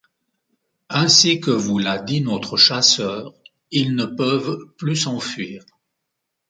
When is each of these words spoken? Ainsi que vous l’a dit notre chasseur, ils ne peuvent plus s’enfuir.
Ainsi 0.89 1.39
que 1.39 1.51
vous 1.51 1.77
l’a 1.77 1.99
dit 1.99 2.21
notre 2.21 2.57
chasseur, 2.57 3.35
ils 3.69 3.93
ne 3.93 4.05
peuvent 4.05 4.57
plus 4.79 4.95
s’enfuir. 4.95 5.63